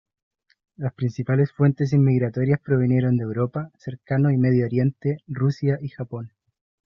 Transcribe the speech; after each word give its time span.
Las 0.77 0.95
principales 0.95 1.51
fuentes 1.51 1.93
inmigratorias 1.93 2.59
provinieron 2.59 3.17
de 3.17 3.23
Europa, 3.23 3.69
Cercano 3.77 4.31
y 4.31 4.37
Medio 4.39 4.65
Oriente, 4.65 5.19
Rusia 5.27 5.77
y 5.79 5.89
Japón. 5.89 6.31